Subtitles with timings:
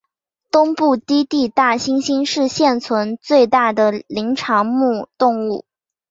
[0.49, 5.63] 东部低地大猩猩是现存最大的灵长目动物。